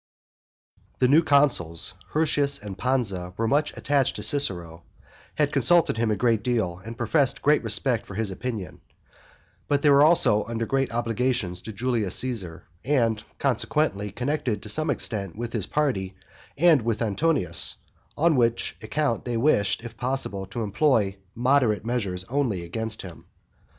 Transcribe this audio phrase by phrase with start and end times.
[0.97, 4.81] The new consuls Hirtius and Pansa were much attached to Cicero,
[5.35, 8.81] had consulted him a great deal, and professed great respect for his opinion;
[9.67, 14.89] but they were also under great obligations to Julius Caesar and, consequently, connected to some
[14.89, 16.15] extent with his party
[16.57, 17.75] and with Antonius,
[18.17, 23.25] on which account they wished, if possible, to employ moderate measures only against him.